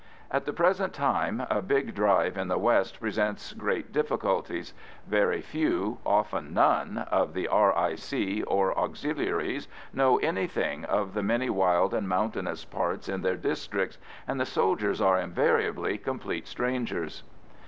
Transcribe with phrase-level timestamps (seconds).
[0.31, 4.73] At the present time a big drive in the west presents great difficulties.
[5.05, 8.41] Very few, often none, of the R.I.C.
[8.47, 14.39] or Auxiliaries know anything of the many wild and mountainous parts in their districts, and
[14.39, 17.21] the soldiers are invariably complete strangers.